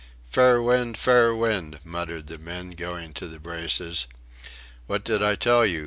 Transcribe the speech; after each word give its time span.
"Fair 0.31 0.59
wind 0.63 0.97
fair 0.97 1.35
wind," 1.35 1.79
muttered 1.83 2.25
the 2.25 2.39
men 2.39 2.71
going 2.71 3.13
to 3.13 3.27
the 3.27 3.37
braces. 3.37 4.07
"What 4.87 5.03
did 5.03 5.21
I 5.21 5.35
tell 5.35 5.63
you?" 5.63 5.79